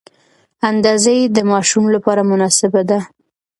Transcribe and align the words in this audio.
اندازه 0.69 1.11
یې 1.19 1.25
د 1.35 1.37
ماشوم 1.51 1.85
لپاره 1.95 2.21
مناسبه 2.31 2.81
ده. 2.89 2.99